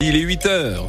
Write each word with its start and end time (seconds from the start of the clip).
Il 0.00 0.14
est 0.14 0.20
8 0.20 0.46
heures. 0.46 0.86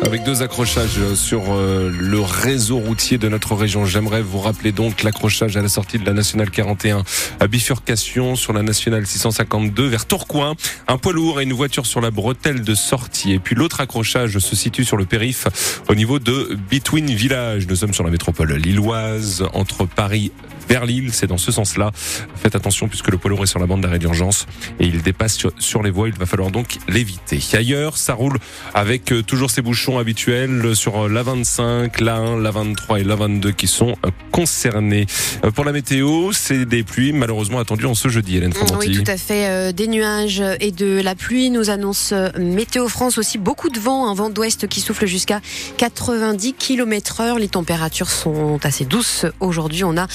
Avec 0.00 0.24
deux 0.24 0.40
accrochages 0.40 1.12
sur 1.14 1.52
euh, 1.52 1.92
le 1.94 2.20
réseau 2.22 2.78
routier 2.78 3.18
de 3.18 3.28
notre 3.28 3.54
région. 3.54 3.84
J'aimerais 3.84 4.22
vous 4.22 4.38
rappeler 4.38 4.72
donc 4.72 5.02
l'accrochage 5.02 5.58
à 5.58 5.60
la 5.60 5.68
sortie 5.68 5.98
de 5.98 6.06
la 6.06 6.14
nationale 6.14 6.50
41 6.50 7.02
à 7.38 7.46
bifurcation 7.48 8.34
sur 8.34 8.54
la 8.54 8.62
nationale 8.62 9.06
652 9.06 9.86
vers 9.86 10.06
Tourcoing. 10.06 10.54
Un 10.86 10.96
poids 10.96 11.12
lourd 11.12 11.42
et 11.42 11.44
une 11.44 11.52
voiture 11.52 11.84
sur 11.84 12.00
la 12.00 12.10
bretelle 12.10 12.62
de 12.62 12.74
sortie. 12.74 13.34
Et 13.34 13.40
puis 13.40 13.56
l'autre 13.56 13.82
accrochage 13.82 14.38
se 14.38 14.56
situe 14.56 14.86
sur 14.86 14.96
le 14.96 15.04
périph 15.04 15.48
au 15.90 15.94
niveau 15.94 16.18
de 16.18 16.56
Between 16.70 17.10
Village. 17.10 17.66
Nous 17.66 17.76
sommes 17.76 17.92
sur 17.92 18.04
la 18.04 18.10
métropole 18.10 18.54
lilloise 18.54 19.44
entre 19.52 19.84
Paris 19.84 20.32
vers 20.68 20.86
Lille. 20.86 21.10
C'est 21.12 21.26
dans 21.26 21.38
ce 21.38 21.52
sens-là. 21.52 21.90
Faites 21.94 22.54
attention 22.54 22.88
puisque 22.88 23.08
le 23.08 23.18
poids 23.18 23.30
lourd 23.30 23.42
est 23.42 23.46
sur 23.46 23.58
la 23.58 23.66
bande 23.66 23.80
d'arrêt 23.80 23.98
d'urgence 23.98 24.46
et 24.80 24.86
il 24.86 25.02
dépasse 25.02 25.38
sur, 25.58 25.82
les 25.82 25.90
voies. 25.90 26.08
Il 26.08 26.14
va 26.14 26.26
falloir 26.26 26.50
donc 26.50 26.78
l'éviter. 26.88 27.40
Ailleurs, 27.52 27.96
ça 27.96 28.14
roule 28.14 28.38
avec 28.74 29.12
euh, 29.12 29.22
toujours 29.22 29.50
ces 29.50 29.62
bouchons 29.62 29.98
habituels 29.98 30.76
sur 30.76 31.04
euh, 31.04 31.08
la 31.08 31.22
25, 31.22 32.00
la 32.00 32.16
1, 32.16 32.40
la 32.40 32.50
23 32.50 33.00
et 33.00 33.04
la 33.04 33.16
22 33.16 33.52
qui 33.52 33.66
sont 33.66 33.96
euh, 34.04 34.10
concernés. 34.32 35.06
Pour 35.54 35.64
la 35.64 35.72
météo, 35.72 36.32
c'est 36.32 36.64
des 36.64 36.82
pluies 36.82 37.12
malheureusement 37.12 37.58
attendues 37.58 37.86
en 37.86 37.94
ce 37.94 38.08
jeudi, 38.08 38.36
Hélène 38.36 38.52
Oui, 38.78 38.92
tout 38.92 39.10
à 39.10 39.16
fait. 39.16 39.72
Des 39.72 39.88
nuages 39.88 40.42
et 40.60 40.70
de 40.70 41.00
la 41.00 41.14
pluie 41.14 41.50
nous 41.50 41.70
annonce 41.70 42.12
Météo 42.38 42.88
France 42.88 43.18
aussi 43.18 43.38
beaucoup 43.38 43.70
de 43.70 43.78
vent, 43.78 44.08
un 44.08 44.14
vent 44.14 44.30
d'ouest 44.30 44.68
qui 44.68 44.80
souffle 44.80 45.06
jusqu'à 45.06 45.40
90 45.76 46.54
km 46.54 47.20
heure. 47.20 47.38
Les 47.38 47.48
températures 47.48 48.10
sont 48.10 48.60
assez 48.64 48.84
douces 48.84 49.26
aujourd'hui. 49.40 49.84
On 49.84 49.96
a 49.96 50.06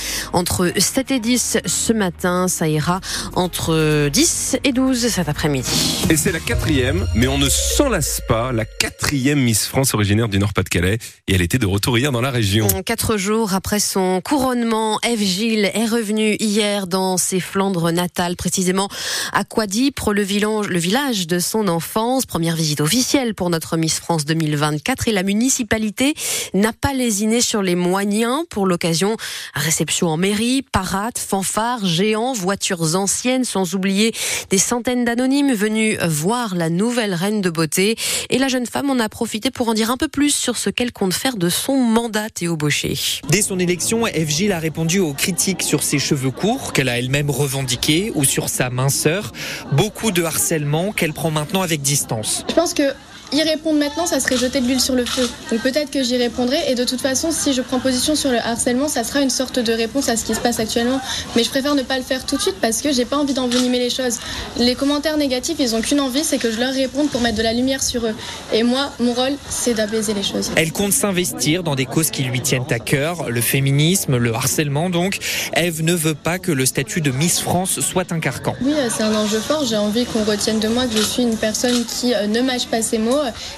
entre 0.43 0.73
7 0.77 1.11
et 1.11 1.19
10 1.21 1.59
ce 1.65 1.93
matin. 1.93 2.49
Ça 2.49 2.67
ira 2.67 2.99
entre 3.33 4.09
10 4.09 4.57
et 4.65 4.73
12 4.73 5.07
cet 5.07 5.29
après-midi. 5.29 6.05
Et 6.09 6.17
c'est 6.17 6.33
la 6.33 6.41
quatrième, 6.41 7.07
mais 7.15 7.27
on 7.27 7.37
ne 7.37 7.47
s'en 7.47 7.87
lasse 7.87 8.19
pas, 8.27 8.51
la 8.51 8.65
quatrième 8.65 9.39
Miss 9.39 9.65
France 9.65 9.93
originaire 9.93 10.27
du 10.27 10.39
Nord-Pas-de-Calais. 10.39 10.97
Et 11.29 11.35
elle 11.35 11.41
était 11.41 11.59
de 11.59 11.65
retour 11.65 11.97
hier 11.97 12.11
dans 12.11 12.19
la 12.19 12.29
région. 12.29 12.67
Quatre 12.85 13.15
jours 13.15 13.53
après 13.53 13.79
son 13.79 14.19
couronnement, 14.19 14.99
Eve 15.03 15.23
Gilles 15.23 15.71
est 15.73 15.85
revenue 15.85 16.35
hier 16.41 16.87
dans 16.87 17.15
ses 17.15 17.39
Flandres 17.39 17.93
natales, 17.93 18.35
précisément 18.35 18.89
à 19.31 19.45
Quadipre, 19.45 20.11
le 20.11 20.23
village, 20.23 20.67
le 20.67 20.79
village 20.79 21.25
de 21.25 21.39
son 21.39 21.69
enfance. 21.69 22.25
Première 22.25 22.57
visite 22.57 22.81
officielle 22.81 23.33
pour 23.33 23.49
notre 23.49 23.77
Miss 23.77 24.01
France 24.01 24.25
2024 24.25 25.07
et 25.07 25.13
la 25.13 25.23
municipalité 25.23 26.15
n'a 26.53 26.73
pas 26.73 26.93
lésiné 26.93 27.39
sur 27.39 27.61
les 27.61 27.75
moyens 27.75 28.43
pour 28.49 28.67
l'occasion. 28.67 29.15
Réception 29.53 30.09
en 30.09 30.17
mairie 30.17 30.32
parades, 30.71 31.17
fanfares, 31.17 31.85
géants, 31.85 32.33
voitures 32.33 32.95
anciennes, 32.95 33.43
sans 33.43 33.75
oublier 33.75 34.13
des 34.49 34.57
centaines 34.57 35.05
d'anonymes 35.05 35.53
venus 35.53 35.97
voir 36.01 36.55
la 36.55 36.69
nouvelle 36.69 37.13
reine 37.13 37.41
de 37.41 37.49
beauté. 37.49 37.95
Et 38.29 38.37
la 38.37 38.47
jeune 38.47 38.65
femme 38.65 38.89
en 38.89 38.99
a 38.99 39.09
profité 39.09 39.51
pour 39.51 39.69
en 39.69 39.73
dire 39.73 39.91
un 39.91 39.97
peu 39.97 40.07
plus 40.07 40.33
sur 40.33 40.57
ce 40.57 40.69
qu'elle 40.69 40.91
compte 40.91 41.13
faire 41.13 41.37
de 41.37 41.49
son 41.49 41.77
mandat 41.77 42.29
Théo 42.29 42.57
Baucher. 42.57 42.95
Dès 43.29 43.41
son 43.41 43.59
élection, 43.59 44.05
FG 44.05 44.51
a 44.51 44.59
répondu 44.59 44.99
aux 44.99 45.13
critiques 45.13 45.63
sur 45.63 45.83
ses 45.83 45.99
cheveux 45.99 46.31
courts 46.31 46.73
qu'elle 46.73 46.89
a 46.89 46.97
elle-même 46.97 47.29
revendiqués 47.29 48.11
ou 48.15 48.23
sur 48.23 48.49
sa 48.49 48.69
minceur. 48.69 49.31
Beaucoup 49.71 50.11
de 50.11 50.23
harcèlement 50.23 50.91
qu'elle 50.91 51.13
prend 51.13 51.31
maintenant 51.31 51.61
avec 51.61 51.81
distance. 51.81 52.45
Je 52.49 52.53
pense 52.53 52.73
que 52.73 52.93
y 53.31 53.41
répondre 53.41 53.79
maintenant, 53.79 54.05
ça 54.05 54.19
serait 54.19 54.37
jeter 54.37 54.61
de 54.61 54.67
l'huile 54.67 54.81
sur 54.81 54.95
le 54.95 55.05
feu. 55.05 55.29
Donc 55.51 55.61
peut-être 55.61 55.91
que 55.91 56.03
j'y 56.03 56.17
répondrai. 56.17 56.57
Et 56.67 56.75
de 56.75 56.83
toute 56.83 57.01
façon, 57.01 57.31
si 57.31 57.53
je 57.53 57.61
prends 57.61 57.79
position 57.79 58.15
sur 58.15 58.31
le 58.31 58.37
harcèlement, 58.37 58.87
ça 58.87 59.03
sera 59.03 59.21
une 59.21 59.29
sorte 59.29 59.59
de 59.59 59.73
réponse 59.73 60.09
à 60.09 60.17
ce 60.17 60.25
qui 60.25 60.35
se 60.35 60.39
passe 60.39 60.59
actuellement. 60.59 60.99
Mais 61.35 61.43
je 61.43 61.49
préfère 61.49 61.75
ne 61.75 61.81
pas 61.83 61.97
le 61.97 62.03
faire 62.03 62.25
tout 62.25 62.37
de 62.37 62.41
suite 62.41 62.57
parce 62.61 62.81
que 62.81 62.91
j'ai 62.91 63.05
pas 63.05 63.17
envie 63.17 63.33
d'envenimer 63.33 63.79
les 63.79 63.89
choses. 63.89 64.19
Les 64.57 64.75
commentaires 64.75 65.17
négatifs, 65.17 65.57
ils 65.59 65.75
ont 65.75 65.81
qu'une 65.81 65.99
envie, 65.99 66.23
c'est 66.23 66.37
que 66.37 66.51
je 66.51 66.59
leur 66.59 66.73
réponde 66.73 67.09
pour 67.09 67.21
mettre 67.21 67.37
de 67.37 67.43
la 67.43 67.53
lumière 67.53 67.81
sur 67.81 68.05
eux. 68.05 68.15
Et 68.51 68.63
moi, 68.63 68.91
mon 68.99 69.13
rôle, 69.13 69.33
c'est 69.49 69.73
d'apaiser 69.73 70.13
les 70.13 70.23
choses. 70.23 70.51
Elle 70.55 70.71
compte 70.71 70.93
s'investir 70.93 71.63
dans 71.63 71.75
des 71.75 71.85
causes 71.85 72.11
qui 72.11 72.23
lui 72.23 72.41
tiennent 72.41 72.65
à 72.69 72.79
cœur, 72.79 73.29
le 73.29 73.41
féminisme, 73.41 74.17
le 74.17 74.33
harcèlement 74.33 74.89
donc. 74.89 75.19
Eve 75.55 75.83
ne 75.83 75.93
veut 75.93 76.15
pas 76.15 76.39
que 76.39 76.51
le 76.51 76.65
statut 76.65 77.01
de 77.01 77.11
Miss 77.11 77.39
France 77.39 77.79
soit 77.79 78.11
un 78.11 78.19
carcan. 78.19 78.55
Oui, 78.61 78.73
euh, 78.73 78.89
c'est 78.95 79.03
un 79.03 79.15
enjeu 79.15 79.39
fort. 79.39 79.65
J'ai 79.65 79.77
envie 79.77 80.05
qu'on 80.05 80.23
retienne 80.23 80.59
de 80.59 80.67
moi 80.67 80.85
que 80.85 80.95
je 80.95 81.01
suis 81.01 81.23
une 81.23 81.37
personne 81.37 81.85
qui 81.85 82.13
euh, 82.13 82.27
ne 82.27 82.41
mâche 82.41 82.67
pas 82.67 82.81
ses 82.81 82.97
mots, 82.97 83.12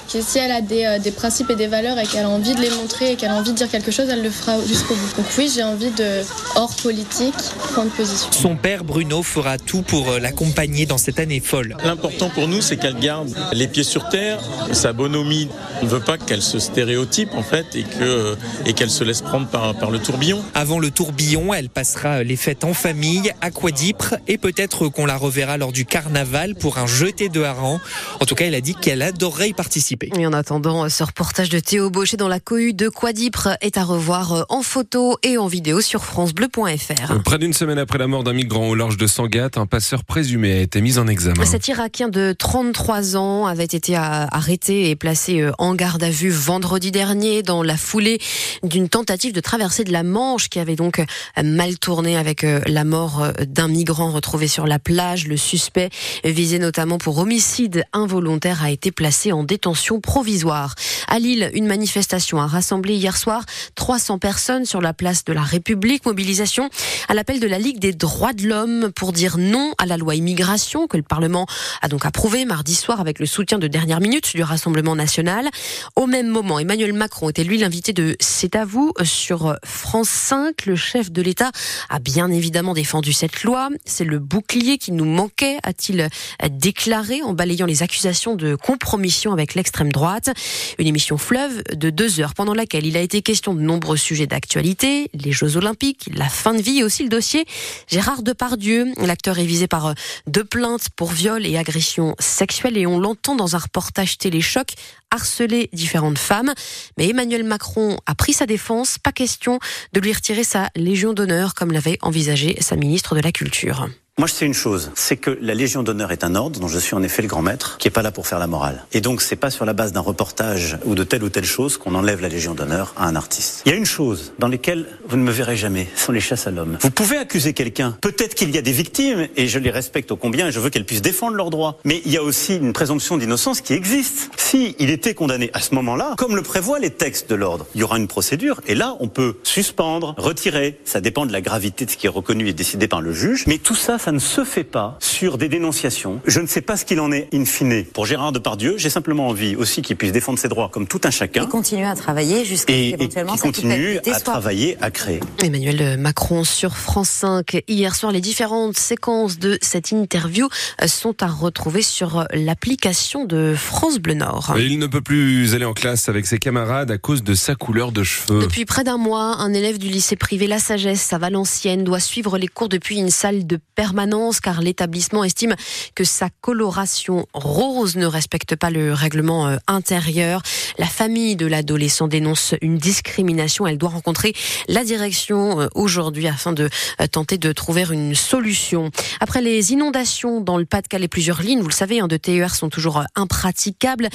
qui 0.08 0.22
si 0.22 0.38
elle 0.38 0.50
a 0.50 0.60
euh, 0.60 0.98
des, 0.98 1.10
principes 1.10 1.50
et 1.50 1.56
des 1.56 1.66
valeurs 1.66 1.98
et 1.98 2.06
qu'elle 2.06 2.24
a 2.24 2.28
envie 2.28 2.54
de 2.54 2.60
les 2.60 2.70
montrer 2.70 3.12
et 3.12 3.16
qu'elle 3.16 3.30
a 3.30 3.34
envie 3.36 3.52
de 3.52 3.56
dire 3.56 3.70
quelque 3.70 3.90
chose, 3.90 4.08
elle 4.10 4.22
le 4.22 4.30
fera 4.30 4.60
jusqu'au 4.66 4.94
bout. 4.94 5.16
Donc 5.16 5.26
oui, 5.38 5.50
j'ai 5.54 5.62
envie 5.62 5.90
de, 5.90 6.22
hors 6.54 6.74
politique, 6.76 7.34
prendre 7.72 7.90
position. 7.90 8.28
Son 8.32 8.56
père 8.56 8.84
Bruno 8.84 9.22
fera 9.22 9.58
tout 9.58 9.82
pour 9.82 10.10
euh, 10.10 10.18
l'accompagner 10.18 10.86
dans 10.86 10.98
cette 10.98 11.20
année 11.20 11.40
folle. 11.40 11.76
L'important 11.84 12.30
pour 12.30 12.48
nous, 12.48 12.60
c'est 12.60 12.76
qu'elle 12.76 12.98
garde 12.98 13.34
les 13.52 13.68
pieds 13.68 13.84
sur 13.84 14.08
terre, 14.08 14.40
sa 14.72 14.92
bonhomie. 14.92 15.48
On 15.82 15.84
ne 15.84 15.90
veut 15.90 16.00
pas 16.00 16.18
qu'elle 16.18 16.42
se 16.42 16.58
stéréotype 16.58 17.34
en 17.34 17.42
fait 17.42 17.66
et 17.74 17.82
que 17.82 18.36
et 18.64 18.72
qu'elle 18.72 18.90
se 18.90 19.04
laisse 19.04 19.22
prendre 19.22 19.46
par, 19.46 19.74
par 19.74 19.90
le 19.90 19.98
tourbillon. 19.98 20.42
Avant 20.54 20.78
le 20.78 20.90
tourbillon, 20.90 21.52
elle 21.52 21.68
passera 21.68 22.22
les 22.22 22.36
fêtes 22.36 22.64
en 22.64 22.74
famille 22.74 23.32
à 23.40 23.50
Quadipre 23.50 24.16
et 24.26 24.38
peut-être 24.38 24.88
qu'on 24.88 25.06
la 25.06 25.16
reverra 25.16 25.56
lors 25.56 25.72
du 25.72 25.84
carnaval 25.84 26.54
pour 26.54 26.78
un 26.78 26.86
jeté 26.86 27.28
de 27.28 27.42
harangue. 27.42 27.80
En 28.20 28.24
tout 28.24 28.34
cas, 28.34 28.46
elle 28.46 28.54
a 28.54 28.60
dit 28.60 28.74
qu'elle 28.74 29.02
adorerait 29.02 29.45
y 29.46 29.52
participer. 29.52 30.10
Et 30.18 30.26
en 30.26 30.32
attendant, 30.32 30.88
ce 30.88 31.04
reportage 31.04 31.48
de 31.48 31.58
Théo 31.58 31.90
Baucher 31.90 32.16
dans 32.16 32.28
la 32.28 32.40
cohue 32.40 32.72
de 32.72 32.88
Quadipre 32.88 33.56
est 33.60 33.78
à 33.78 33.84
revoir 33.84 34.32
euh, 34.32 34.42
en 34.48 34.62
photo 34.62 35.18
et 35.22 35.38
en 35.38 35.46
vidéo 35.46 35.80
sur 35.80 36.04
francebleu.fr. 36.04 37.22
Près 37.24 37.38
d'une 37.38 37.52
semaine 37.52 37.78
après 37.78 37.98
la 37.98 38.06
mort 38.06 38.24
d'un 38.24 38.32
migrant 38.32 38.68
au 38.68 38.74
large 38.74 38.96
de 38.96 39.06
Sangat, 39.06 39.50
un 39.56 39.66
passeur 39.66 40.04
présumé 40.04 40.52
a 40.52 40.60
été 40.60 40.80
mis 40.80 40.98
en 40.98 41.06
examen. 41.06 41.44
Cet 41.44 41.68
Irakien 41.68 42.08
de 42.08 42.34
33 42.36 43.16
ans 43.16 43.46
avait 43.46 43.64
été 43.64 43.96
arrêté 43.96 44.90
et 44.90 44.96
placé 44.96 45.40
euh, 45.40 45.52
en 45.58 45.74
garde 45.74 46.02
à 46.02 46.10
vue 46.10 46.30
vendredi 46.30 46.90
dernier 46.90 47.42
dans 47.42 47.62
la 47.62 47.76
foulée 47.76 48.18
d'une 48.62 48.88
tentative 48.88 49.32
de 49.32 49.40
traversée 49.40 49.84
de 49.84 49.92
la 49.92 50.02
Manche 50.02 50.48
qui 50.48 50.58
avait 50.58 50.76
donc 50.76 50.98
euh, 50.98 51.42
mal 51.42 51.78
tourné 51.78 52.16
avec 52.16 52.44
la 52.66 52.84
mort 52.84 53.28
d'un 53.46 53.68
migrant 53.68 54.10
retrouvé 54.10 54.48
sur 54.48 54.66
la 54.66 54.78
plage. 54.78 55.26
Le 55.26 55.36
suspect, 55.36 55.90
visé 56.24 56.58
notamment 56.58 56.98
pour 56.98 57.18
homicide 57.18 57.84
involontaire, 57.92 58.62
a 58.62 58.70
été 58.70 58.90
placé 58.90 59.32
en 59.32 59.35
détention 59.44 60.00
provisoire. 60.00 60.74
À 61.08 61.18
Lille, 61.18 61.50
une 61.54 61.66
manifestation 61.66 62.40
a 62.40 62.46
rassemblé 62.46 62.94
hier 62.94 63.16
soir 63.16 63.44
300 63.74 64.18
personnes 64.18 64.64
sur 64.64 64.80
la 64.80 64.92
place 64.92 65.24
de 65.24 65.32
la 65.32 65.42
République. 65.42 66.04
Mobilisation 66.06 66.68
à 67.08 67.14
l'appel 67.14 67.40
de 67.40 67.46
la 67.46 67.58
Ligue 67.58 67.78
des 67.78 67.92
droits 67.92 68.32
de 68.32 68.46
l'homme 68.46 68.90
pour 68.94 69.12
dire 69.12 69.38
non 69.38 69.72
à 69.78 69.86
la 69.86 69.96
loi 69.96 70.14
immigration 70.14 70.86
que 70.86 70.96
le 70.96 71.02
Parlement 71.02 71.46
a 71.82 71.88
donc 71.88 72.04
approuvé 72.06 72.44
mardi 72.44 72.74
soir 72.74 73.00
avec 73.00 73.18
le 73.18 73.26
soutien 73.26 73.58
de 73.58 73.66
dernière 73.66 74.00
minute 74.00 74.34
du 74.34 74.42
Rassemblement 74.42 74.96
national. 74.96 75.48
Au 75.94 76.06
même 76.06 76.28
moment, 76.28 76.58
Emmanuel 76.58 76.92
Macron 76.92 77.30
était 77.30 77.44
lui 77.44 77.58
l'invité 77.58 77.92
de 77.92 78.16
C'est 78.20 78.56
à 78.56 78.64
vous 78.64 78.92
sur 79.02 79.56
France 79.64 80.08
5. 80.08 80.66
Le 80.66 80.76
chef 80.76 81.10
de 81.10 81.22
l'État 81.22 81.50
a 81.88 81.98
bien 81.98 82.30
évidemment 82.30 82.74
défendu 82.74 83.12
cette 83.12 83.42
loi. 83.42 83.68
C'est 83.84 84.04
le 84.04 84.18
bouclier 84.18 84.78
qui 84.78 84.92
nous 84.92 85.04
manquait, 85.04 85.58
a-t-il 85.62 86.08
déclaré 86.50 87.22
en 87.22 87.32
balayant 87.32 87.66
les 87.66 87.82
accusations 87.82 88.34
de 88.34 88.54
compromission 88.54 89.25
avec 89.32 89.54
l'extrême 89.54 89.92
droite. 89.92 90.30
Une 90.78 90.86
émission 90.86 91.18
fleuve 91.18 91.62
de 91.72 91.90
deux 91.90 92.20
heures 92.20 92.34
pendant 92.34 92.54
laquelle 92.54 92.86
il 92.86 92.96
a 92.96 93.00
été 93.00 93.22
question 93.22 93.54
de 93.54 93.60
nombreux 93.60 93.96
sujets 93.96 94.26
d'actualité, 94.26 95.10
les 95.14 95.32
Jeux 95.32 95.56
Olympiques, 95.56 96.08
la 96.14 96.28
fin 96.28 96.54
de 96.54 96.62
vie 96.62 96.78
et 96.78 96.84
aussi 96.84 97.02
le 97.02 97.08
dossier 97.08 97.44
Gérard 97.88 98.22
Depardieu. 98.22 98.92
L'acteur 98.98 99.38
est 99.38 99.46
visé 99.46 99.66
par 99.66 99.86
euh, 99.86 99.94
deux 100.26 100.44
plaintes 100.44 100.88
pour 100.96 101.10
viol 101.10 101.46
et 101.46 101.56
agression 101.56 102.14
sexuelle 102.18 102.76
et 102.76 102.86
on 102.86 102.98
l'entend 102.98 103.36
dans 103.36 103.56
un 103.56 103.58
reportage 103.58 104.18
téléchoc 104.18 104.74
harceler 105.10 105.70
différentes 105.72 106.18
femmes. 106.18 106.52
Mais 106.98 107.08
Emmanuel 107.08 107.44
Macron 107.44 107.98
a 108.06 108.14
pris 108.14 108.32
sa 108.32 108.46
défense. 108.46 108.98
Pas 108.98 109.12
question 109.12 109.58
de 109.92 110.00
lui 110.00 110.12
retirer 110.12 110.44
sa 110.44 110.70
Légion 110.76 111.12
d'honneur 111.12 111.54
comme 111.54 111.72
l'avait 111.72 111.98
envisagé 112.02 112.56
sa 112.60 112.76
ministre 112.76 113.14
de 113.14 113.20
la 113.20 113.32
Culture. 113.32 113.88
Moi, 114.18 114.26
je 114.26 114.32
sais 114.32 114.46
une 114.46 114.54
chose, 114.54 114.92
c'est 114.94 115.18
que 115.18 115.36
la 115.42 115.52
Légion 115.52 115.82
d'honneur 115.82 116.10
est 116.10 116.24
un 116.24 116.36
ordre 116.36 116.58
dont 116.58 116.68
je 116.68 116.78
suis 116.78 116.94
en 116.94 117.02
effet 117.02 117.20
le 117.20 117.28
grand 117.28 117.42
maître, 117.42 117.76
qui 117.76 117.88
est 117.88 117.90
pas 117.90 118.00
là 118.00 118.10
pour 118.10 118.26
faire 118.26 118.38
la 118.38 118.46
morale. 118.46 118.86
Et 118.94 119.02
donc, 119.02 119.20
c'est 119.20 119.36
pas 119.36 119.50
sur 119.50 119.66
la 119.66 119.74
base 119.74 119.92
d'un 119.92 120.00
reportage 120.00 120.78
ou 120.86 120.94
de 120.94 121.04
telle 121.04 121.22
ou 121.22 121.28
telle 121.28 121.44
chose 121.44 121.76
qu'on 121.76 121.94
enlève 121.94 122.22
la 122.22 122.30
Légion 122.30 122.54
d'honneur 122.54 122.94
à 122.96 123.08
un 123.08 123.14
artiste. 123.14 123.60
Il 123.66 123.72
y 123.72 123.74
a 123.74 123.76
une 123.76 123.84
chose 123.84 124.32
dans 124.38 124.48
laquelle 124.48 124.86
vous 125.06 125.18
ne 125.18 125.22
me 125.22 125.30
verrez 125.30 125.58
jamais, 125.58 125.86
ce 125.94 126.06
sont 126.06 126.12
les 126.12 126.20
chasses 126.20 126.46
à 126.46 126.50
l'homme. 126.50 126.78
Vous 126.80 126.90
pouvez 126.90 127.18
accuser 127.18 127.52
quelqu'un. 127.52 127.94
Peut-être 128.00 128.34
qu'il 128.34 128.48
y 128.54 128.56
a 128.56 128.62
des 128.62 128.72
victimes, 128.72 129.28
et 129.36 129.48
je 129.48 129.58
les 129.58 129.70
respecte 129.70 130.10
au 130.10 130.16
combien, 130.16 130.48
et 130.48 130.50
je 130.50 130.60
veux 130.60 130.70
qu'elles 130.70 130.86
puissent 130.86 131.02
défendre 131.02 131.36
leurs 131.36 131.50
droits. 131.50 131.78
Mais 131.84 132.00
il 132.06 132.10
y 132.10 132.16
a 132.16 132.22
aussi 132.22 132.56
une 132.56 132.72
présomption 132.72 133.18
d'innocence 133.18 133.60
qui 133.60 133.74
existe. 133.74 134.30
Si 134.38 134.76
il 134.78 134.88
était 134.88 135.12
condamné 135.12 135.50
à 135.52 135.60
ce 135.60 135.74
moment-là, 135.74 136.14
comme 136.16 136.36
le 136.36 136.42
prévoient 136.42 136.78
les 136.78 136.88
textes 136.88 137.28
de 137.28 137.34
l'ordre, 137.34 137.66
il 137.74 137.82
y 137.82 137.84
aura 137.84 137.98
une 137.98 138.08
procédure, 138.08 138.62
et 138.66 138.74
là, 138.74 138.96
on 139.00 139.08
peut 139.08 139.36
suspendre, 139.42 140.14
retirer. 140.16 140.80
Ça 140.86 141.02
dépend 141.02 141.26
de 141.26 141.32
la 141.34 141.42
gravité 141.42 141.84
de 141.84 141.90
ce 141.90 141.98
qui 141.98 142.06
est 142.06 142.08
reconnu 142.08 142.48
et 142.48 142.54
décidé 142.54 142.88
par 142.88 143.02
le 143.02 143.12
juge. 143.12 143.44
Mais 143.46 143.58
tout 143.58 143.74
ça, 143.74 143.98
ça 144.06 144.12
ne 144.12 144.20
se 144.20 144.44
fait 144.44 144.62
pas 144.62 144.96
sur 145.00 145.36
des 145.36 145.48
dénonciations. 145.48 146.20
Je 146.28 146.38
ne 146.38 146.46
sais 146.46 146.60
pas 146.60 146.76
ce 146.76 146.84
qu'il 146.84 147.00
en 147.00 147.10
est 147.10 147.28
in 147.34 147.44
fine 147.44 147.84
pour 147.86 148.06
Gérard 148.06 148.30
Depardieu. 148.30 148.76
J'ai 148.78 148.88
simplement 148.88 149.26
envie 149.26 149.56
aussi 149.56 149.82
qu'il 149.82 149.96
puisse 149.96 150.12
défendre 150.12 150.38
ses 150.38 150.46
droits 150.46 150.68
comme 150.68 150.86
tout 150.86 151.00
un 151.02 151.10
chacun. 151.10 151.42
Et 151.42 151.48
continuer 151.48 151.86
à 151.86 151.96
travailler 151.96 152.44
jusqu'à 152.44 152.72
et, 152.72 152.90
éventuellement 152.90 153.34
et 153.34 153.38
continue 153.38 153.98
à 153.98 154.20
travailler, 154.20 154.76
à 154.80 154.92
créer. 154.92 155.18
Emmanuel 155.42 155.98
Macron 155.98 156.44
sur 156.44 156.76
France 156.76 157.08
5. 157.08 157.62
Hier 157.66 157.96
soir, 157.96 158.12
les 158.12 158.20
différentes 158.20 158.78
séquences 158.78 159.40
de 159.40 159.58
cette 159.60 159.90
interview 159.90 160.48
sont 160.86 161.20
à 161.20 161.26
retrouver 161.26 161.82
sur 161.82 162.28
l'application 162.32 163.24
de 163.24 163.56
France 163.56 163.98
Bleu 163.98 164.14
Nord. 164.14 164.54
Il 164.56 164.78
ne 164.78 164.86
peut 164.86 165.00
plus 165.00 165.52
aller 165.56 165.64
en 165.64 165.74
classe 165.74 166.08
avec 166.08 166.26
ses 166.26 166.38
camarades 166.38 166.92
à 166.92 166.98
cause 166.98 167.24
de 167.24 167.34
sa 167.34 167.56
couleur 167.56 167.90
de 167.90 168.04
cheveux. 168.04 168.38
Depuis 168.38 168.66
près 168.66 168.84
d'un 168.84 168.98
mois, 168.98 169.38
un 169.40 169.52
élève 169.52 169.78
du 169.78 169.88
lycée 169.88 170.14
privé 170.14 170.46
La 170.46 170.60
Sagesse 170.60 171.12
à 171.12 171.18
Valenciennes 171.18 171.82
doit 171.82 171.98
suivre 171.98 172.38
les 172.38 172.46
cours 172.46 172.68
depuis 172.68 172.98
une 172.98 173.10
salle 173.10 173.48
de 173.48 173.58
permanence 173.74 173.95
car 174.42 174.60
l'établissement 174.60 175.24
estime 175.24 175.54
que 175.94 176.04
sa 176.04 176.28
coloration 176.40 177.26
rose 177.32 177.96
ne 177.96 178.06
respecte 178.06 178.54
pas 178.54 178.70
le 178.70 178.92
règlement 178.92 179.48
euh, 179.48 179.56
intérieur. 179.66 180.42
La 180.78 180.86
famille 180.86 181.36
de 181.36 181.46
l'adolescent 181.46 182.06
dénonce 182.06 182.54
une 182.60 182.76
discrimination. 182.76 183.66
Elle 183.66 183.78
doit 183.78 183.90
rencontrer 183.90 184.34
la 184.68 184.84
direction 184.84 185.60
euh, 185.60 185.68
aujourd'hui 185.74 186.28
afin 186.28 186.52
de 186.52 186.68
euh, 187.00 187.06
tenter 187.06 187.38
de 187.38 187.52
trouver 187.52 187.84
une 187.90 188.14
solution. 188.14 188.90
Après 189.20 189.40
les 189.40 189.72
inondations 189.72 190.40
dans 190.40 190.58
le 190.58 190.66
Pas-de-Calais, 190.66 191.08
plusieurs 191.08 191.40
lignes, 191.42 191.60
vous 191.60 191.68
le 191.68 191.72
savez, 191.72 192.00
hein, 192.00 192.08
de 192.08 192.16
TER 192.16 192.54
sont 192.54 192.68
toujours 192.68 193.02
impraticables. 193.14 194.08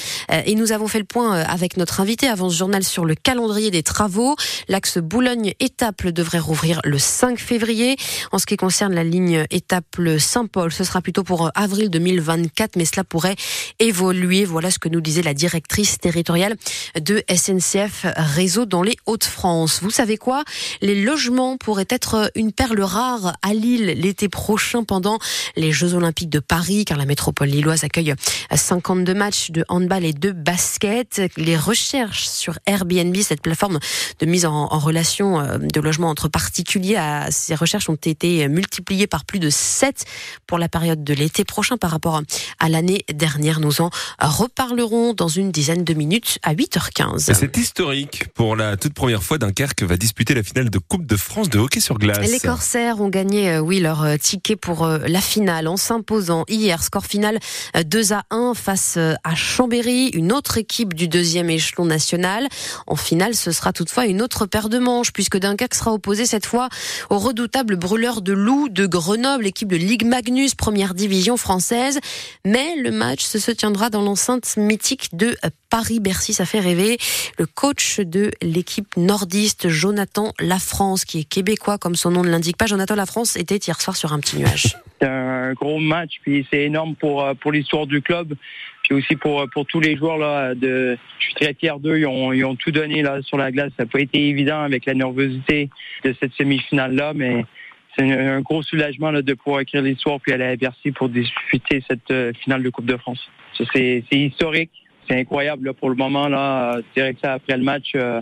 Et 0.45 0.56
nous 0.56 0.72
avons 0.72 0.88
fait 0.88 1.00
le 1.00 1.06
point 1.06 1.39
avec 1.39 1.77
notre 1.77 2.01
invité 2.01 2.27
avant 2.27 2.50
ce 2.50 2.57
journal 2.57 2.84
sur 2.84 3.06
le 3.06 3.16
calendrier 3.16 3.72
des 3.72 3.84
travaux. 3.84 4.36
L'axe 4.68 4.98
Boulogne-Étaples 4.98 6.12
devrait 6.12 6.39
rouvrir 6.39 6.81
le 6.84 6.98
5 6.98 7.39
février. 7.39 7.98
En 8.31 8.38
ce 8.38 8.45
qui 8.45 8.57
concerne 8.57 8.94
la 8.94 9.04
ligne 9.04 9.45
Étaples 9.50 9.71
Saint-Paul, 10.20 10.72
ce 10.72 10.84
sera 10.84 11.02
plutôt 11.02 11.24
pour 11.24 11.52
avril 11.56 11.90
2024, 11.90 12.76
mais 12.76 12.86
cela 12.86 13.04
pourrait 13.04 13.36
évoluer. 13.80 14.46
Voilà 14.46 14.72
ce 14.72 14.80
que 14.80 14.90
nous 14.90 15.02
disait 15.02 15.22
la 15.22 15.34
directrice 15.34 15.98
territoriale 15.98 16.56
de 17.00 17.24
SNCF 17.34 18.06
Réseau 18.16 18.66
dans 18.66 18.84
les 18.84 18.98
Hauts-de-France. 19.06 19.80
Vous 19.82 19.90
savez 19.90 20.18
quoi? 20.18 20.44
Les 20.82 21.02
logements 21.02 21.58
pourraient 21.58 21.88
être 21.90 22.32
une 22.36 22.52
perle 22.52 22.82
rare 22.82 23.34
à 23.42 23.54
Lille 23.54 23.94
l'été 23.98 24.30
prochain 24.30 24.84
pendant 24.84 25.20
les 25.56 25.72
Jeux 25.72 25.94
Olympiques 25.94 26.30
de 26.30 26.40
Paris, 26.40 26.86
car 26.86 26.98
la 26.98 27.06
métropole 27.06 27.50
lilloise 27.50 27.84
accueille 27.84 28.14
52 28.54 29.14
matchs 29.14 29.52
de 29.52 29.64
handball 29.70 30.06
et 30.06 30.14
de 30.14 30.32
basket. 30.32 31.22
Les 31.38 31.58
recherches 31.58 32.28
sur 32.28 32.60
Airbnb, 32.66 33.16
cette 33.18 33.42
plateforme 33.42 33.80
de 34.20 34.26
mise 34.26 34.46
en, 34.46 34.68
relation 34.68 35.40
euh, 35.40 35.58
de 35.58 35.80
logements 35.80 36.10
entre 36.10 36.28
particuliers, 36.28 37.00
ces 37.30 37.56
recherches 37.56 37.90
ont 37.90 37.96
été 37.96 38.48
multipliées 38.48 39.08
par 39.08 39.26
plus 39.26 39.40
de 39.40 39.50
7 39.62 40.06
pour 40.48 40.58
la 40.58 40.69
période 40.69 41.04
de 41.04 41.13
l'été 41.13 41.46
prochain 41.46 41.78
par 41.78 41.92
rapport 41.92 42.22
à 42.60 42.69
l'année 42.69 43.06
dernière. 43.13 43.60
Nous 43.60 43.81
en 43.81 43.90
reparlerons 44.19 45.13
dans 45.13 45.28
une 45.28 45.52
dizaine 45.52 45.84
de 45.84 45.94
minutes 45.94 46.40
à 46.44 46.54
8h15. 46.54 47.34
C'est 47.34 47.58
historique. 47.58 48.25
Pour 48.34 48.56
la 48.56 48.78
toute 48.78 48.94
première 48.94 49.24
fois, 49.24 49.38
Dunkerque 49.38 49.84
va 49.84 49.98
disputer 49.98 50.34
la 50.34 50.44
finale 50.44 50.69
de 50.69 50.80
Coupe 50.80 51.06
de 51.06 51.16
France 51.16 51.50
de 51.50 51.60
hockey 51.60 51.80
sur 51.80 51.98
glace. 51.98 52.19
Les 52.30 52.40
Corsaires 52.40 53.02
ont 53.02 53.10
gagné, 53.10 53.52
euh, 53.52 53.60
oui, 53.60 53.80
leur 53.80 54.04
euh, 54.04 54.18
ticket 54.18 54.56
pour 54.56 54.88
la 54.88 55.22
finale 55.22 55.68
en 55.68 55.78
s'imposant 55.78 56.46
hier. 56.48 56.84
Score 56.84 57.06
final 57.06 57.40
2 57.75 58.13
à 58.13 58.24
1 58.31 58.54
face 58.54 58.98
à 58.98 59.36
Chambéry, 59.36 60.08
une 60.13 60.31
autre 60.31 60.58
équipe 60.58 60.94
du 60.94 61.08
deuxième 61.08 61.50
échelon 61.50 61.86
national. 61.86 62.48
En 62.88 62.96
finale, 62.96 63.36
ce 63.36 63.52
sera 63.52 63.74
toutefois 63.74 64.06
une 64.06 64.22
autre 64.22 64.46
paire 64.46 64.69
de 64.69 64.80
manches 64.80 65.12
puisque 65.13 65.38
Dunkerque 65.38 65.75
sera 65.75 65.94
opposé 65.94 66.25
cette 66.25 66.46
fois 66.46 66.69
au 67.10 67.19
redoutable 67.19 67.75
brûleur 67.75 68.22
de 68.22 68.34
loup 68.34 68.69
de 68.69 68.86
Grenoble, 68.86 69.41
équipe 69.46 69.68
de 69.70 69.76
Ligue 69.76 70.06
Magnus, 70.06 70.56
première 70.56 70.94
division 70.94 71.38
française. 71.38 72.00
Mais 72.46 72.76
le 72.78 72.92
match 72.92 73.24
se 73.24 73.52
tiendra 73.52 73.90
dans 73.90 74.02
l'enceinte 74.02 74.56
mythique 74.58 75.10
de 75.14 75.36
Paris-Bercy. 75.70 76.34
Ça 76.34 76.46
fait 76.46 76.60
rêver. 76.60 76.98
Le 77.40 77.46
coach 77.46 78.00
de 78.00 78.32
l'équipe 78.42 78.96
nordiste, 78.98 79.70
Jonathan 79.70 80.34
Lafrance, 80.40 81.06
qui 81.06 81.22
est 81.22 81.24
québécois 81.24 81.78
comme 81.78 81.96
son 81.96 82.12
nom 82.12 82.24
ne 82.24 82.30
l'indique 82.30 82.58
pas. 82.58 82.68
Jonathan 82.68 82.96
Lafrance 82.96 83.36
était 83.36 83.58
hier 83.58 83.82
soir 83.82 83.96
sur 83.96 84.14
un 84.14 84.20
petit 84.20 84.38
nuage. 84.38 84.78
C'est 85.02 85.08
un 85.08 85.54
gros 85.54 85.80
match, 85.80 86.20
puis 86.22 86.46
c'est 86.52 86.62
énorme 86.62 86.94
pour, 86.94 87.26
euh, 87.26 87.34
pour 87.34 87.52
l'histoire 87.52 87.88
du 87.88 88.04
club, 88.04 88.36
puis 88.84 88.94
aussi 88.94 89.16
pour, 89.16 89.44
pour 89.52 89.66
tous 89.66 89.80
les 89.80 89.98
joueurs. 89.98 90.20
Là, 90.20 90.54
de, 90.54 90.96
je 91.18 91.26
suis 91.26 91.34
très 91.34 91.56
fier 91.56 91.80
d'eux, 91.80 91.98
ils 91.98 92.06
ont, 92.06 92.32
ils 92.32 92.46
ont 92.46 92.56
tout 92.56 92.70
donné 92.70 93.02
là, 93.02 93.20
sur 93.24 93.38
la 93.38 93.52
glace. 93.52 93.72
Ça 93.78 93.86
n'a 93.86 93.90
pas 93.90 94.00
été 94.00 94.28
évident 94.28 94.62
avec 94.62 94.86
la 94.86 94.94
nervosité 94.94 95.72
de 96.04 96.16
cette 96.20 96.34
semi-finale-là, 96.34 97.14
mais 97.16 97.46
c'est 97.96 98.12
un 98.12 98.42
gros 98.42 98.64
soulagement 98.64 99.12
là, 99.12 99.22
de 99.22 99.34
pouvoir 99.34 99.62
écrire 99.62 99.82
l'histoire 99.82 100.20
puis 100.20 100.32
aller 100.32 100.46
à 100.46 100.56
Bercy 100.56 100.92
pour 100.92 101.10
disputer 101.10 101.84
cette 101.88 102.10
euh, 102.12 102.32
finale 102.42 102.64
de 102.64 102.70
Coupe 102.70 102.86
de 102.86 102.98
France. 102.98 103.20
C'est 103.74 104.04
historique, 104.12 104.72
c'est 105.08 105.20
incroyable 105.20 105.74
pour 105.74 105.90
le 105.90 105.96
moment. 105.96 106.28
là. 106.28 106.80
Vrai 106.96 107.14
que 107.14 107.20
ça, 107.22 107.34
après 107.34 107.58
le 107.58 107.64
match, 107.64 107.92
euh, 107.96 108.22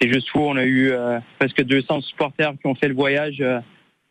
c'est 0.00 0.12
juste 0.12 0.28
fou. 0.28 0.40
On 0.40 0.56
a 0.56 0.64
eu 0.64 0.92
presque 1.38 1.62
200 1.62 2.02
supporters 2.02 2.52
qui 2.60 2.66
ont 2.66 2.74
fait 2.74 2.88
le 2.88 2.94
voyage 2.94 3.42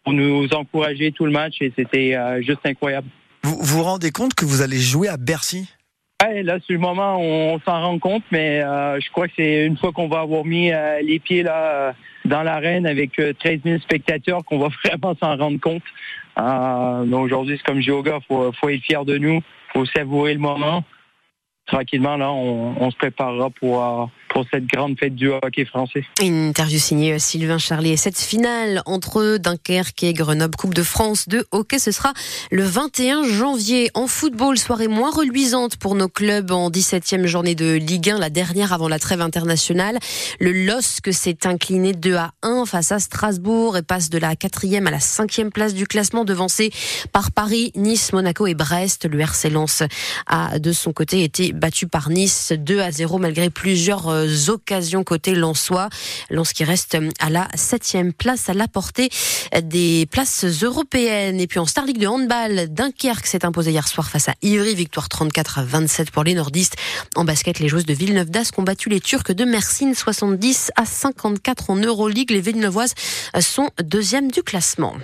pour 0.04 0.14
nous 0.14 0.48
encourager 0.54 1.12
tout 1.12 1.26
le 1.26 1.32
match 1.32 1.56
et 1.62 1.72
c'était 1.76 2.16
euh, 2.16 2.42
juste 2.42 2.66
incroyable. 2.66 3.08
Vous 3.44 3.58
vous 3.62 3.84
rendez 3.84 4.12
compte 4.12 4.34
que 4.36 4.46
vous 4.46 4.62
allez 4.62 4.80
jouer 4.80 5.08
à 5.08 5.18
Bercy? 5.18 5.70
Ouais, 6.24 6.44
là, 6.44 6.60
sur 6.60 6.74
le 6.74 6.80
moment, 6.80 7.18
on, 7.20 7.60
s'en 7.66 7.82
rend 7.82 8.00
compte, 8.00 8.24
mais 8.32 8.62
euh, 8.62 9.00
je 9.00 9.10
crois 9.12 9.28
que 9.28 9.34
c'est 9.36 9.66
une 9.66 9.78
fois 9.78 9.92
qu'on 9.92 10.08
va 10.08 10.22
avoir 10.22 10.46
mis 10.46 10.72
euh, 10.72 11.02
les 11.02 11.20
pieds 11.20 11.44
là 11.44 11.96
dans 12.24 12.44
l'arène 12.44 12.88
avec 12.88 13.12
13 13.40 13.60
000 13.66 13.80
spectateurs 13.80 14.46
qu'on 14.46 14.60
va 14.60 14.70
vraiment 14.86 15.16
s'en 15.22 15.36
rendre 15.36 15.60
compte. 15.60 15.84
Aujourd'hui, 17.14 17.58
c'est 17.58 17.66
comme 17.66 17.82
yoga, 17.82 18.20
faut, 18.28 18.52
faut 18.54 18.70
être 18.70 18.84
fier 18.84 19.04
de 19.04 19.18
nous, 19.18 19.42
faut 19.74 19.86
savourer 19.86 20.34
le 20.34 20.40
moment. 20.40 20.84
Tranquillement, 21.66 22.16
là, 22.16 22.32
on, 22.32 22.76
on 22.80 22.92
se 22.92 22.96
préparera 22.96 23.50
pour 23.50 24.10
pour 24.34 24.46
cette 24.52 24.66
grande 24.66 24.98
fête 25.00 25.16
du 25.16 25.30
hockey 25.30 25.64
français. 25.64 26.04
Une 26.20 26.50
interview 26.50 26.80
signée 26.80 27.20
Sylvain 27.20 27.60
Charlet. 27.60 27.92
Et 27.92 27.98
cette 27.98 28.18
finale 28.18 28.82
entre 28.88 29.38
Dunkerque 29.38 30.04
et 30.04 30.14
Grenoble, 30.14 30.56
Coupe 30.56 30.74
de 30.74 30.82
France 30.82 31.30
de 31.30 31.46
hockey, 31.52 31.78
ce 31.78 31.92
sera 31.92 32.14
le 32.52 32.64
21 32.64 33.24
janvier. 33.24 33.92
En 33.94 34.08
football, 34.08 34.58
soirée 34.58 34.88
moins 34.88 35.12
reluisante 35.12 35.78
pour 35.78 35.94
nos 35.94 36.10
clubs 36.10 36.50
en 36.52 36.72
17e 36.72 37.26
journée 37.28 37.54
de 37.54 37.76
Ligue 37.76 38.10
1, 38.10 38.18
la 38.18 38.32
dernière 38.32 38.74
avant 38.74 38.88
la 38.88 38.98
trêve 38.98 39.22
internationale. 39.22 40.00
Le 40.40 40.52
LOSC 40.52 41.14
s'est 41.14 41.46
incliné 41.46 41.94
2 41.94 42.16
à 42.16 42.32
1 42.42 42.66
face 42.66 42.92
à 42.92 43.00
Strasbourg 43.00 43.78
et 43.78 43.84
passe 43.84 44.10
de 44.10 44.18
la 44.18 44.34
4e 44.34 44.88
à 44.88 44.92
la 44.92 44.98
5e 44.98 45.52
place 45.52 45.76
du 45.76 45.86
classement, 45.86 46.26
devancé 46.26 46.72
par 47.12 47.32
Paris, 47.32 47.72
Nice, 47.76 48.12
Monaco 48.14 48.48
et 48.48 48.56
Brest. 48.56 49.08
Le 49.08 49.20
RC 49.20 49.52
Lens 49.52 49.84
a 50.26 50.58
de 50.58 50.72
son 50.72 50.92
côté 50.92 51.24
été 51.24 51.54
battu 51.54 51.86
par 51.86 52.10
Nice 52.10 52.52
2 52.58 52.80
à 52.80 52.92
0 52.92 53.20
malgré 53.20 53.52
plusieurs 53.52 54.08
euh, 54.08 54.23
occasions 54.50 55.04
côté 55.04 55.36
Lensois. 55.36 55.90
Lens 56.30 56.54
qui 56.54 56.64
reste 56.64 56.98
à 57.20 57.30
la 57.30 57.48
septième 57.56 58.14
place 58.14 58.50
à 58.50 58.54
la 58.54 58.68
portée 58.68 59.10
des 59.62 60.08
places 60.10 60.46
européennes. 60.46 61.40
Et 61.40 61.48
puis 61.48 61.60
en 61.60 61.66
Star 61.66 61.86
League 61.86 62.00
de 62.00 62.08
handball, 62.08 62.74
Dunkerque 62.74 63.26
s'est 63.26 63.46
imposé 63.46 63.72
hier 63.72 63.88
soir 63.88 64.10
face 64.10 64.30
à 64.30 64.36
Ivry, 64.42 64.76
victoire 64.76 65.10
34 65.10 65.60
à 65.60 65.64
27 65.64 66.12
pour 66.12 66.24
les 66.24 66.34
nordistes. 66.34 66.76
En 67.16 67.26
basket, 67.26 67.60
les 67.60 67.68
joueuses 67.68 67.86
de 67.86 67.94
Villeneuve 67.94 68.30
d'Ascq 68.30 68.58
ont 68.60 68.64
battu 68.64 68.90
les 68.90 69.00
Turcs 69.00 69.32
de 69.32 69.46
Mersin 69.46 69.94
70 69.94 70.72
à 70.76 70.86
54 70.86 71.70
en 71.70 71.76
Euroleague. 71.76 72.32
Les 72.32 72.42
Villeneuvoises 72.42 72.94
sont 73.40 73.70
deuxième 73.82 74.32
du 74.32 74.44
classement. 74.44 74.96